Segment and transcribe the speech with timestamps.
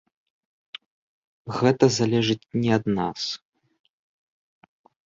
[1.59, 3.21] Гэта залежыць не ад нас.